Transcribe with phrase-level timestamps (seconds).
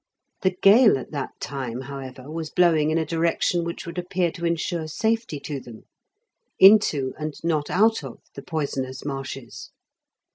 [0.41, 4.47] The gale at that time, however, was blowing in a direction which would appear to
[4.47, 5.83] ensure safety to them;
[6.57, 9.69] into, and not out of, the poisonous marshes.